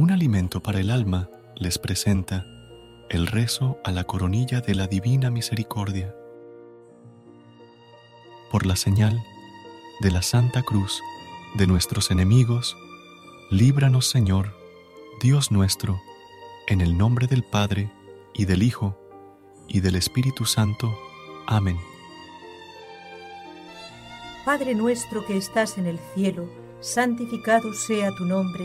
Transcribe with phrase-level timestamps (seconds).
[0.00, 2.46] Un alimento para el alma les presenta
[3.10, 6.14] el rezo a la coronilla de la Divina Misericordia.
[8.50, 9.22] Por la señal
[10.00, 11.02] de la Santa Cruz
[11.54, 12.78] de nuestros enemigos,
[13.50, 14.56] líbranos Señor,
[15.20, 16.00] Dios nuestro,
[16.66, 17.92] en el nombre del Padre,
[18.32, 18.98] y del Hijo,
[19.68, 20.98] y del Espíritu Santo.
[21.46, 21.76] Amén.
[24.46, 26.48] Padre nuestro que estás en el cielo,
[26.80, 28.64] santificado sea tu nombre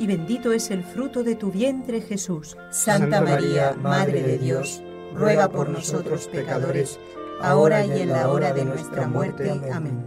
[0.00, 2.56] y bendito es el fruto de tu vientre Jesús.
[2.70, 4.82] Santa María, Madre de Dios,
[5.14, 6.98] ruega por nosotros pecadores,
[7.42, 9.52] ahora y en la hora de nuestra muerte.
[9.70, 10.02] Amén.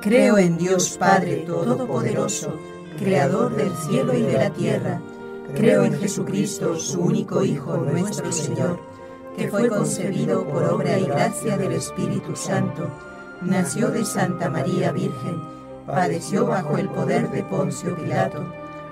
[0.00, 2.54] Creo en Dios Padre Todopoderoso,
[3.00, 5.02] Creador del cielo y de la tierra.
[5.56, 8.78] Creo en Jesucristo, su único Hijo, nuestro Señor,
[9.36, 12.88] que fue concebido por obra y gracia del Espíritu Santo,
[13.42, 15.42] nació de Santa María Virgen,
[15.84, 18.59] padeció bajo el poder de Poncio Pilato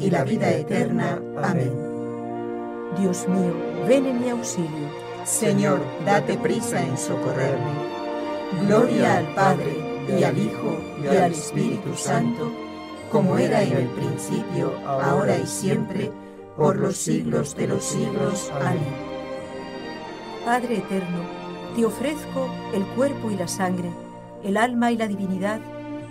[0.00, 1.20] y la vida eterna.
[1.42, 1.72] Amén.
[2.98, 3.52] Dios mío,
[3.86, 4.88] ven en mi auxilio.
[5.24, 7.72] Señor, date prisa en socorrerme.
[8.62, 9.76] Gloria al Padre,
[10.08, 12.52] y al Hijo, y al Espíritu Santo,
[13.10, 16.12] como era en el principio, ahora y siempre,
[16.56, 18.52] por los siglos de los siglos.
[18.60, 19.06] Amén.
[20.44, 21.18] Padre eterno,
[21.74, 23.90] te ofrezco el cuerpo y la sangre,
[24.44, 25.60] el alma y la divinidad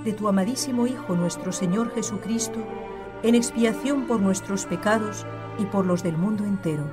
[0.04, 2.60] de tu amadísimo Hijo nuestro Señor Jesucristo,
[3.26, 5.26] en expiación por nuestros pecados
[5.58, 6.84] y por los del mundo entero.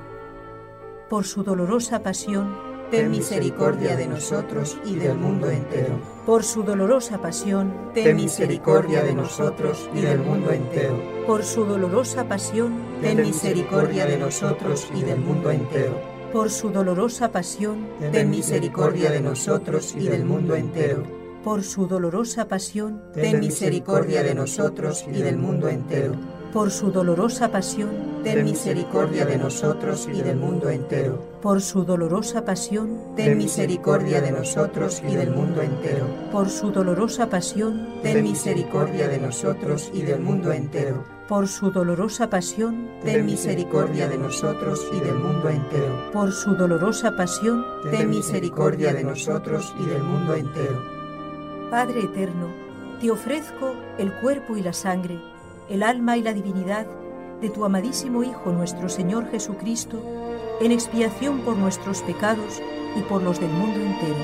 [1.07, 2.57] Por su dolorosa pasión,
[2.89, 5.99] ten misericordia de nosotros y del mundo entero.
[6.25, 10.99] Por su dolorosa pasión, ten misericordia de nosotros y del mundo entero.
[11.27, 16.01] Por su dolorosa pasión, ten misericordia de nosotros y del mundo entero.
[16.31, 22.47] Por su dolorosa pasión, ten misericordia de nosotros y del mundo entero por su dolorosa
[22.47, 26.13] pasión, ten misericordia de nosotros y del mundo entero.
[26.53, 27.89] Por su dolorosa pasión,
[28.23, 31.21] ten misericordia de nosotros y del mundo entero.
[31.41, 36.05] Por su dolorosa pasión, ten misericordia de nosotros y del mundo entero.
[36.31, 41.03] Por su dolorosa pasión, ten misericordia de nosotros y del mundo entero.
[41.27, 46.11] Por su dolorosa pasión, ten misericordia de nosotros y del mundo entero.
[46.13, 51.02] Por su dolorosa pasión, ten misericordia de nosotros y del mundo entero.
[51.73, 52.53] Padre eterno,
[53.01, 55.17] te ofrezco el cuerpo y la sangre,
[55.69, 56.85] el alma y la divinidad
[57.41, 59.99] de tu amadísimo Hijo nuestro Señor Jesucristo,
[60.61, 62.61] en expiación por nuestros pecados
[62.95, 64.23] y por los del mundo entero.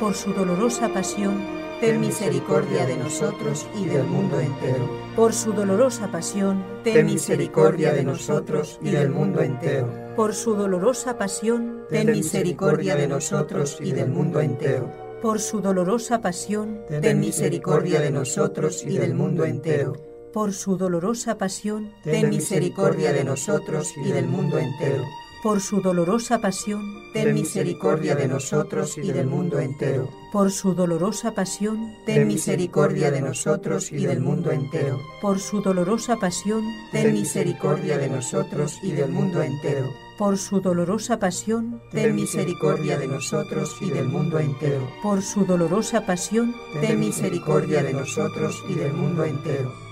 [0.00, 1.40] Por su dolorosa pasión,
[1.80, 4.90] ten misericordia de nosotros y del mundo entero.
[5.14, 9.88] Por su dolorosa pasión, ten misericordia de nosotros y del mundo entero.
[10.16, 16.20] Por su dolorosa pasión, ten misericordia de nosotros y del mundo entero por su dolorosa
[16.20, 19.94] pasión, ten misericordia de nosotros y del mundo entero.
[20.34, 25.02] por su dolorosa pasión, ten misericordia de nosotros y del mundo entero.
[25.42, 26.82] Por su dolorosa pasión,
[27.14, 30.10] ten misericordia de nosotros y del mundo entero.
[30.30, 35.00] Por su dolorosa pasión, ten misericordia de nosotros y del mundo entero.
[35.22, 39.90] Por su dolorosa pasión, ten misericordia de nosotros y del mundo entero.
[40.18, 44.88] Por su dolorosa pasión, ten misericordia de nosotros y del mundo entero.
[45.02, 49.84] Por su dolorosa pasión, ten misericordia de nosotros y del mundo entero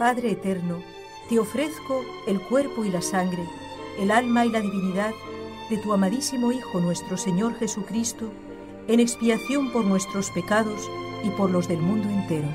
[0.00, 0.82] Padre eterno,
[1.28, 3.46] te ofrezco el cuerpo y la sangre,
[3.98, 5.12] el alma y la divinidad
[5.68, 8.32] de tu amadísimo Hijo nuestro Señor Jesucristo,
[8.88, 10.88] en expiación por nuestros pecados
[11.22, 12.48] y por los del mundo entero.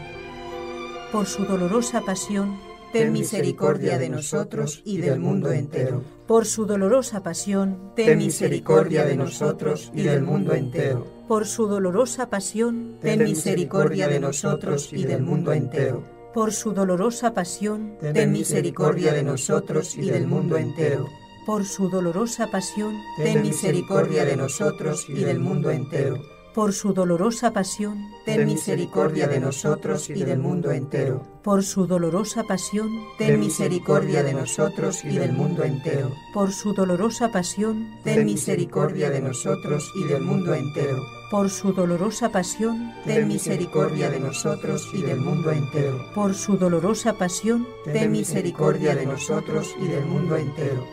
[1.12, 2.58] Por su dolorosa pasión,
[2.96, 6.02] ten misericordia de nosotros y del mundo entero.
[6.28, 11.06] Por su dolorosa pasión, ten misericordia de nosotros y del mundo entero.
[11.28, 17.34] Por su dolorosa pasión, ten misericordia de nosotros y del mundo entero por su dolorosa
[17.34, 21.08] pasión, ten misericordia de nosotros y del mundo entero.
[21.46, 26.35] Por su dolorosa pasión, ten misericordia de nosotros y del mundo entero.
[26.56, 31.22] Por su dolorosa pasión, ten misericordia de nosotros y del mundo entero.
[31.44, 36.12] Por su dolorosa pasión, ten misericordia de nosotros y del mundo entero.
[36.34, 42.30] Por su dolorosa pasión, ten misericordia de nosotros y del mundo entero por su dolorosa
[42.30, 46.00] pasión, ten misericordia de nosotros y del mundo entero.
[46.14, 50.86] Por su dolorosa pasión, ten misericordia de nosotros y del mundo entero.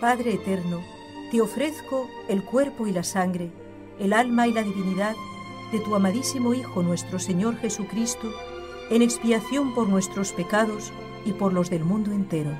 [0.00, 0.82] Padre eterno,
[1.30, 3.50] te ofrezco el cuerpo y la sangre,
[3.98, 5.14] el alma y la divinidad
[5.72, 8.32] de tu amadísimo Hijo nuestro Señor Jesucristo,
[8.90, 10.92] en expiación por nuestros pecados
[11.24, 12.50] y por los del mundo entero.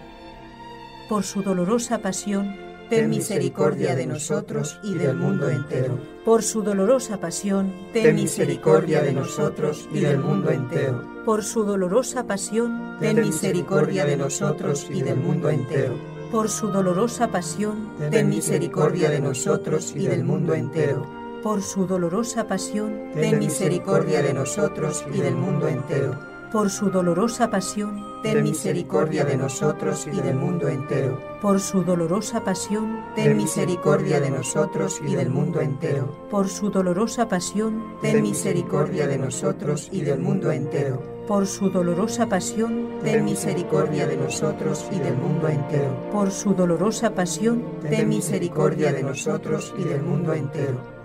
[1.08, 2.56] Por su dolorosa pasión,
[2.88, 5.98] ten misericordia de nosotros y del mundo entero.
[6.24, 11.04] Por su dolorosa pasión, ten misericordia de nosotros y del mundo entero.
[11.24, 15.94] Por su dolorosa pasión, ten misericordia de nosotros y del mundo entero.
[16.30, 21.23] Por su dolorosa pasión, ten misericordia de nosotros y del mundo entero.
[21.44, 26.18] Por su dolorosa pasión, ten misericordia de nosotros y del mundo entero
[26.54, 31.20] por su dolorosa pasión, ten misericordia de nosotros y del mundo entero.
[31.42, 36.28] Por su dolorosa pasión, ten misericordia de nosotros y del mundo entero.
[36.30, 41.02] Por su dolorosa pasión, ten misericordia de nosotros y del mundo entero.
[41.26, 46.08] Por su dolorosa pasión, ten misericordia de nosotros y del mundo entero.
[46.12, 51.03] Por su dolorosa pasión, ten misericordia de nosotros y del mundo entero.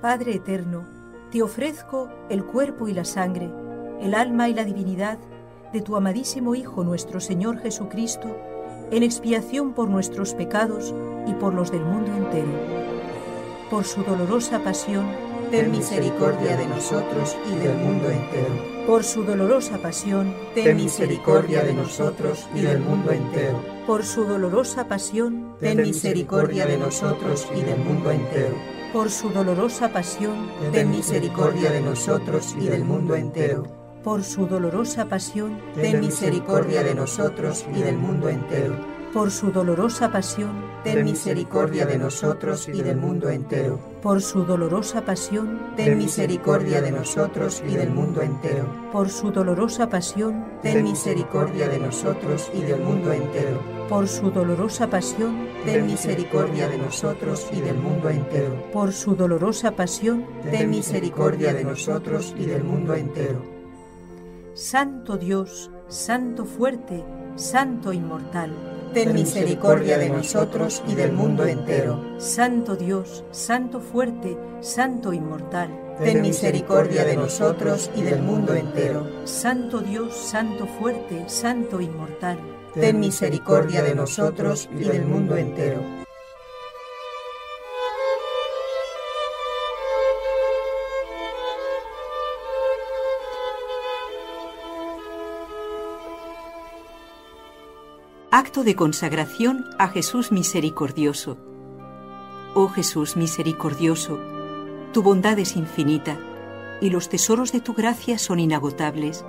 [0.00, 0.84] Padre eterno,
[1.30, 3.50] te ofrezco el cuerpo y la sangre
[4.00, 5.18] el alma y la divinidad
[5.72, 8.36] de tu amadísimo Hijo nuestro Señor Jesucristo,
[8.90, 10.94] en expiación por nuestros pecados
[11.26, 12.50] y por los del mundo entero.
[13.70, 15.06] Por su dolorosa pasión,
[15.50, 18.86] ten misericordia de nosotros y del mundo entero.
[18.86, 23.62] Por su dolorosa pasión, ten misericordia de nosotros y del mundo entero.
[23.86, 28.79] Por su dolorosa pasión, ten misericordia de nosotros y del mundo entero.
[28.92, 33.62] Por su dolorosa pasión, ten misericordia de nosotros y del mundo entero.
[34.02, 38.74] por su dolorosa pasión, ten misericordia de nosotros y del mundo entero.
[39.12, 40.52] Por su dolorosa pasión,
[40.84, 43.80] ten misericordia de nosotros y del mundo entero.
[44.02, 48.66] Por su dolorosa pasión, ten misericordia de nosotros y del mundo entero.
[48.92, 53.60] Por su dolorosa pasión, ten misericordia de nosotros y del mundo entero.
[53.88, 58.70] Por su dolorosa pasión, ten misericordia de nosotros y del mundo entero.
[58.72, 63.42] Por su dolorosa pasión, ten misericordia de nosotros y del mundo entero.
[64.54, 68.79] Santo Dios, Santo fuerte, Santo inmortal.
[68.92, 72.02] Ten misericordia de nosotros y del mundo entero.
[72.18, 75.70] Santo Dios, Santo fuerte, Santo inmortal.
[75.98, 79.06] Ten misericordia de nosotros y del mundo entero.
[79.24, 82.38] Santo Dios, Santo fuerte, Santo inmortal.
[82.74, 85.99] Ten misericordia de nosotros y del mundo entero.
[98.32, 101.36] Acto de consagración a Jesús misericordioso.
[102.54, 104.20] Oh Jesús misericordioso,
[104.92, 106.16] tu bondad es infinita
[106.80, 109.24] y los tesoros de tu gracia son inagotables.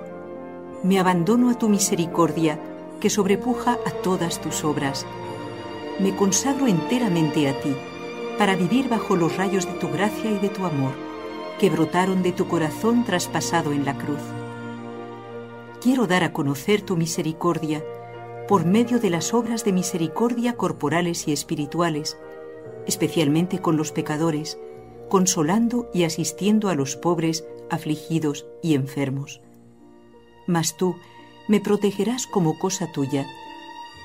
[0.84, 2.60] Me abandono a tu misericordia
[3.00, 5.04] que sobrepuja a todas tus obras.
[5.98, 7.74] Me consagro enteramente a ti
[8.38, 10.92] para vivir bajo los rayos de tu gracia y de tu amor,
[11.58, 14.22] que brotaron de tu corazón traspasado en la cruz.
[15.80, 17.82] Quiero dar a conocer tu misericordia
[18.52, 22.18] por medio de las obras de misericordia corporales y espirituales,
[22.86, 24.58] especialmente con los pecadores,
[25.08, 29.40] consolando y asistiendo a los pobres, afligidos y enfermos.
[30.46, 30.96] mas tú
[31.48, 33.26] me protegerás como cosa tuya,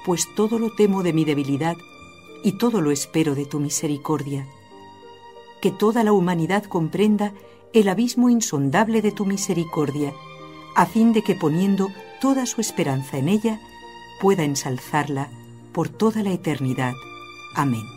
[0.05, 1.75] pues todo lo temo de mi debilidad
[2.41, 4.47] y todo lo espero de tu misericordia.
[5.59, 7.33] Que toda la humanidad comprenda
[7.73, 10.13] el abismo insondable de tu misericordia,
[10.73, 11.89] a fin de que poniendo
[12.21, 13.59] toda su esperanza en ella,
[14.19, 15.29] pueda ensalzarla
[15.73, 16.93] por toda la eternidad.
[17.55, 17.96] Amén.